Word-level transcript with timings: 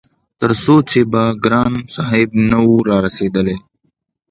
تر 0.39 0.51
څو 0.63 0.75
چې 0.89 0.99
به 1.11 1.23
ګران 1.45 1.73
صاحب 1.95 2.29
نه 2.49 2.59
وو 2.65 2.75
رارسيدلی- 2.89 3.57